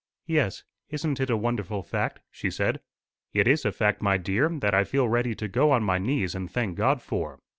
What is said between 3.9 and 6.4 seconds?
my dear, that I feel ready to go on my knees